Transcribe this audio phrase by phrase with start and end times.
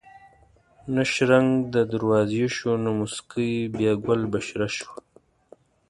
[0.93, 4.95] نه شرنګ د دروازې شو نه موسکۍ بیا ګل بشره شوه